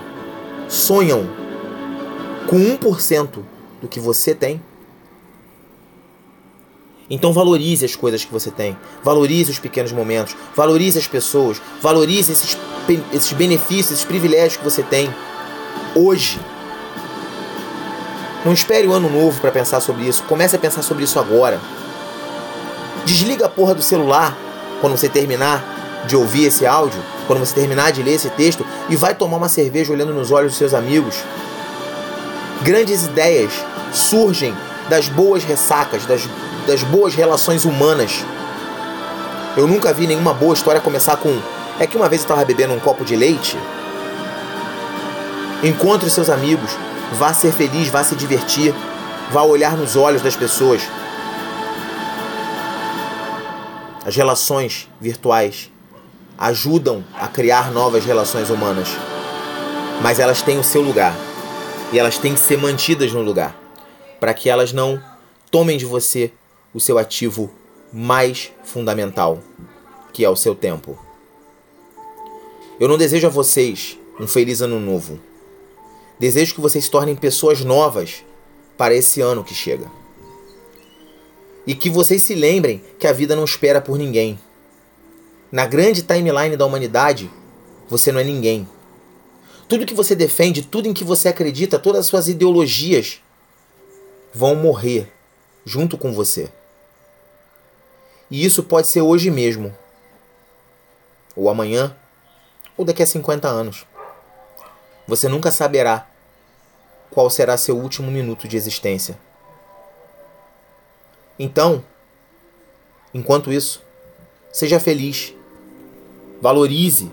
sonham 0.69 1.27
com 2.47 2.57
1% 2.57 3.39
do 3.81 3.87
que 3.87 3.99
você 3.99 4.35
tem. 4.35 4.61
Então 7.09 7.33
valorize 7.33 7.83
as 7.83 7.95
coisas 7.95 8.23
que 8.23 8.31
você 8.31 8.49
tem, 8.51 8.77
valorize 9.03 9.51
os 9.51 9.59
pequenos 9.59 9.91
momentos, 9.91 10.35
valorize 10.55 10.97
as 10.97 11.07
pessoas, 11.07 11.61
valorize 11.81 12.31
esses, 12.31 12.57
esses 13.11 13.33
benefícios, 13.33 13.91
esses 13.91 14.05
privilégios 14.05 14.55
que 14.55 14.63
você 14.63 14.81
tem 14.81 15.13
hoje. 15.93 16.39
Não 18.45 18.53
espere 18.53 18.87
o 18.87 18.93
ano 18.93 19.09
novo 19.09 19.41
para 19.41 19.51
pensar 19.51 19.81
sobre 19.81 20.03
isso, 20.07 20.23
comece 20.23 20.55
a 20.55 20.59
pensar 20.59 20.83
sobre 20.83 21.03
isso 21.03 21.19
agora. 21.19 21.59
Desliga 23.03 23.47
a 23.47 23.49
porra 23.49 23.75
do 23.75 23.81
celular 23.81 24.37
quando 24.79 24.95
você 24.95 25.09
terminar 25.09 25.70
de 26.05 26.15
ouvir 26.15 26.45
esse 26.45 26.65
áudio, 26.65 27.01
quando 27.27 27.39
você 27.39 27.53
terminar 27.53 27.91
de 27.91 28.03
ler 28.03 28.15
esse 28.15 28.29
texto 28.29 28.65
e 28.89 28.95
vai 28.95 29.13
tomar 29.13 29.37
uma 29.37 29.49
cerveja 29.49 29.93
olhando 29.93 30.13
nos 30.13 30.31
olhos 30.31 30.51
dos 30.51 30.57
seus 30.57 30.73
amigos. 30.73 31.15
Grandes 32.61 33.05
ideias 33.05 33.51
surgem 33.93 34.55
das 34.89 35.07
boas 35.07 35.43
ressacas, 35.43 36.05
das 36.05 36.27
das 36.65 36.83
boas 36.83 37.15
relações 37.15 37.65
humanas. 37.65 38.23
Eu 39.55 39.67
nunca 39.67 39.93
vi 39.93 40.07
nenhuma 40.07 40.33
boa 40.33 40.53
história 40.53 40.79
começar 40.79 41.17
com. 41.17 41.39
É 41.79 41.87
que 41.87 41.97
uma 41.97 42.07
vez 42.07 42.21
eu 42.21 42.25
estava 42.25 42.45
bebendo 42.45 42.73
um 42.73 42.79
copo 42.79 43.03
de 43.03 43.15
leite. 43.15 43.57
Encontre 45.63 46.09
seus 46.09 46.29
amigos, 46.29 46.71
vá 47.13 47.33
ser 47.33 47.51
feliz, 47.51 47.87
vá 47.87 48.03
se 48.03 48.15
divertir, 48.15 48.73
vá 49.31 49.41
olhar 49.43 49.75
nos 49.75 49.95
olhos 49.95 50.21
das 50.21 50.35
pessoas. 50.35 50.81
As 54.05 54.15
relações 54.15 54.89
virtuais 54.99 55.71
ajudam 56.41 57.03
a 57.13 57.27
criar 57.27 57.71
novas 57.71 58.03
relações 58.03 58.49
humanas, 58.49 58.89
mas 60.01 60.19
elas 60.19 60.41
têm 60.41 60.57
o 60.57 60.63
seu 60.63 60.81
lugar 60.81 61.15
e 61.93 61.99
elas 61.99 62.17
têm 62.17 62.33
que 62.33 62.39
ser 62.39 62.57
mantidas 62.57 63.13
no 63.13 63.21
lugar 63.21 63.55
para 64.19 64.33
que 64.33 64.49
elas 64.49 64.73
não 64.73 64.99
tomem 65.51 65.77
de 65.77 65.85
você 65.85 66.31
o 66.73 66.79
seu 66.79 66.97
ativo 66.97 67.51
mais 67.93 68.51
fundamental, 68.63 69.39
que 70.11 70.25
é 70.25 70.29
o 70.31 70.35
seu 70.35 70.55
tempo. 70.55 70.97
Eu 72.79 72.87
não 72.87 72.97
desejo 72.97 73.27
a 73.27 73.29
vocês 73.29 73.99
um 74.19 74.25
feliz 74.25 74.61
ano 74.61 74.79
novo. 74.79 75.19
Desejo 76.19 76.55
que 76.55 76.61
vocês 76.61 76.85
se 76.85 76.89
tornem 76.89 77.15
pessoas 77.15 77.61
novas 77.63 78.23
para 78.75 78.95
esse 78.95 79.21
ano 79.21 79.43
que 79.43 79.53
chega. 79.53 79.91
E 81.67 81.75
que 81.75 81.87
vocês 81.87 82.23
se 82.23 82.33
lembrem 82.33 82.81
que 82.97 83.05
a 83.05 83.13
vida 83.13 83.35
não 83.35 83.43
espera 83.43 83.79
por 83.79 83.95
ninguém. 83.95 84.39
Na 85.51 85.65
grande 85.65 86.01
timeline 86.01 86.55
da 86.55 86.65
humanidade, 86.65 87.29
você 87.89 88.11
não 88.11 88.21
é 88.21 88.23
ninguém. 88.23 88.67
Tudo 89.67 89.85
que 89.85 89.93
você 89.93 90.15
defende, 90.15 90.61
tudo 90.61 90.87
em 90.87 90.93
que 90.93 91.03
você 91.03 91.27
acredita, 91.27 91.77
todas 91.77 92.01
as 92.01 92.05
suas 92.05 92.29
ideologias 92.29 93.21
vão 94.33 94.55
morrer 94.55 95.11
junto 95.65 95.97
com 95.97 96.13
você. 96.13 96.49
E 98.29 98.45
isso 98.45 98.63
pode 98.63 98.87
ser 98.87 99.01
hoje 99.01 99.29
mesmo, 99.29 99.75
ou 101.35 101.49
amanhã, 101.49 101.95
ou 102.77 102.85
daqui 102.85 103.03
a 103.03 103.05
50 103.05 103.47
anos. 103.47 103.85
Você 105.05 105.27
nunca 105.27 105.51
saberá 105.51 106.07
qual 107.09 107.29
será 107.29 107.57
seu 107.57 107.77
último 107.77 108.09
minuto 108.09 108.47
de 108.47 108.55
existência. 108.55 109.19
Então, 111.37 111.83
enquanto 113.13 113.51
isso, 113.51 113.83
seja 114.51 114.79
feliz. 114.79 115.33
Valorize 116.41 117.11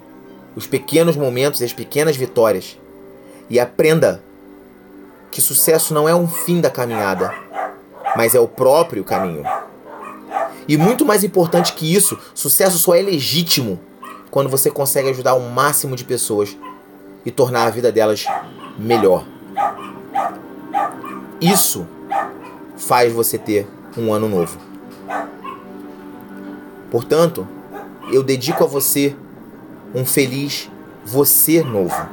os 0.57 0.67
pequenos 0.67 1.17
momentos 1.17 1.61
e 1.61 1.65
as 1.65 1.73
pequenas 1.73 2.17
vitórias. 2.17 2.79
E 3.51 3.61
aprenda 3.61 4.23
que 5.31 5.41
sucesso 5.41 5.93
não 5.93 6.09
é 6.09 6.15
um 6.15 6.27
fim 6.27 6.61
da 6.61 6.71
caminhada, 6.71 7.33
mas 8.17 8.35
é 8.35 8.41
o 8.41 8.49
próprio 8.49 9.05
caminho. 9.05 9.45
E 10.67 10.77
muito 10.77 11.05
mais 11.05 11.25
importante 11.25 11.73
que 11.73 11.95
isso, 11.95 12.19
sucesso 12.35 12.79
só 12.79 12.95
é 12.95 13.03
legítimo 13.03 13.81
quando 14.31 14.51
você 14.51 14.71
consegue 14.71 15.11
ajudar 15.11 15.35
o 15.35 15.49
máximo 15.51 15.97
de 15.97 16.05
pessoas 16.05 16.57
e 17.25 17.31
tornar 17.31 17.65
a 17.65 17.71
vida 17.71 17.91
delas 17.91 18.27
melhor. 18.79 19.25
Isso 21.41 21.87
faz 22.77 23.13
você 23.13 23.39
ter 23.39 23.67
um 23.97 24.13
ano 24.13 24.29
novo. 24.29 24.59
Portanto, 26.91 27.47
eu 28.13 28.23
dedico 28.23 28.65
a 28.65 28.67
você 28.67 29.15
um 29.95 30.05
feliz 30.05 30.71
você 31.05 31.63
novo. 31.63 32.09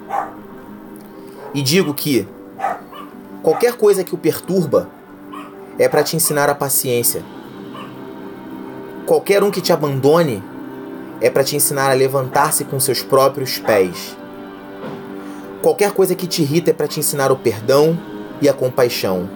E 1.54 1.62
digo 1.62 1.94
que 1.94 2.28
qualquer 3.42 3.74
coisa 3.74 4.04
que 4.04 4.16
o 4.16 4.18
perturba 4.18 4.90
é 5.78 5.88
para 5.88 6.04
te 6.04 6.16
ensinar 6.16 6.50
a 6.50 6.56
paciência 6.56 7.24
Qualquer 9.06 9.44
um 9.44 9.52
que 9.52 9.62
te 9.62 9.72
abandone 9.72 10.44
é 11.22 11.30
para 11.30 11.44
te 11.44 11.56
ensinar 11.56 11.92
a 11.92 11.94
levantar-se 11.94 12.64
com 12.64 12.80
seus 12.80 13.04
próprios 13.04 13.60
pés. 13.60 14.18
Qualquer 15.62 15.92
coisa 15.92 16.16
que 16.16 16.26
te 16.26 16.42
irrita 16.42 16.72
é 16.72 16.74
para 16.74 16.88
te 16.88 17.00
ensinar 17.00 17.32
o 17.32 17.36
perdão 17.36 17.96
e 18.42 18.50
a 18.50 18.54
compaixão. 18.54 19.30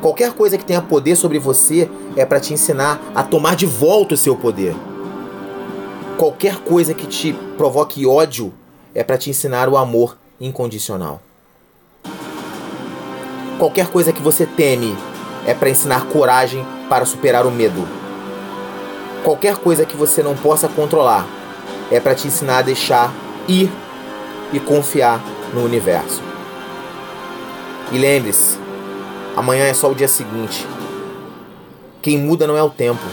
Qualquer 0.00 0.32
coisa 0.32 0.56
que 0.56 0.64
tenha 0.64 0.80
poder 0.80 1.14
sobre 1.14 1.38
você 1.38 1.90
é 2.16 2.24
para 2.24 2.40
te 2.40 2.54
ensinar 2.54 2.98
a 3.14 3.22
tomar 3.22 3.54
de 3.54 3.66
volta 3.66 4.14
o 4.14 4.18
seu 4.18 4.34
poder. 4.34 4.74
Qualquer 6.18 6.56
coisa 6.56 6.94
que 6.94 7.06
te 7.06 7.32
provoque 7.56 8.04
ódio 8.04 8.52
é 8.92 9.04
para 9.04 9.16
te 9.16 9.30
ensinar 9.30 9.68
o 9.68 9.76
amor 9.76 10.18
incondicional. 10.40 11.22
Qualquer 13.56 13.86
coisa 13.86 14.12
que 14.12 14.20
você 14.20 14.44
teme 14.44 14.96
é 15.46 15.54
para 15.54 15.70
ensinar 15.70 16.06
coragem 16.06 16.66
para 16.88 17.06
superar 17.06 17.46
o 17.46 17.52
medo. 17.52 17.86
Qualquer 19.22 19.58
coisa 19.58 19.86
que 19.86 19.96
você 19.96 20.20
não 20.20 20.36
possa 20.36 20.68
controlar 20.68 21.24
é 21.88 22.00
para 22.00 22.16
te 22.16 22.26
ensinar 22.26 22.58
a 22.58 22.62
deixar 22.62 23.14
ir 23.46 23.70
e 24.52 24.58
confiar 24.58 25.22
no 25.54 25.64
universo. 25.64 26.20
E 27.92 27.96
lembre-se, 27.96 28.58
amanhã 29.36 29.66
é 29.66 29.72
só 29.72 29.88
o 29.88 29.94
dia 29.94 30.08
seguinte. 30.08 30.66
Quem 32.02 32.18
muda 32.18 32.44
não 32.44 32.56
é 32.56 32.62
o 32.62 32.70
tempo. 32.70 33.06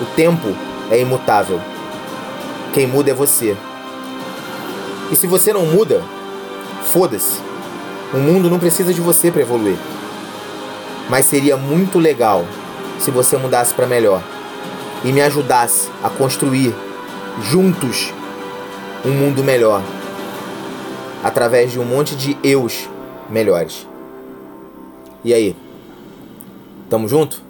O 0.00 0.06
tempo 0.16 0.56
é 0.90 0.98
imutável. 0.98 1.73
Quem 2.74 2.88
muda 2.88 3.12
é 3.12 3.14
você. 3.14 3.56
E 5.08 5.14
se 5.14 5.28
você 5.28 5.52
não 5.52 5.64
muda, 5.64 6.02
foda-se. 6.82 7.40
O 8.12 8.16
mundo 8.16 8.50
não 8.50 8.58
precisa 8.58 8.92
de 8.92 9.00
você 9.00 9.30
para 9.30 9.42
evoluir. 9.42 9.78
Mas 11.08 11.26
seria 11.26 11.56
muito 11.56 12.00
legal 12.00 12.44
se 12.98 13.12
você 13.12 13.36
mudasse 13.36 13.72
para 13.72 13.86
melhor 13.86 14.20
e 15.04 15.12
me 15.12 15.20
ajudasse 15.20 15.88
a 16.02 16.10
construir 16.10 16.74
juntos 17.48 18.12
um 19.04 19.10
mundo 19.10 19.44
melhor 19.44 19.80
através 21.22 21.70
de 21.70 21.78
um 21.78 21.84
monte 21.84 22.16
de 22.16 22.36
eus 22.42 22.88
melhores. 23.30 23.86
E 25.24 25.32
aí? 25.32 25.54
Tamo 26.90 27.06
junto? 27.06 27.43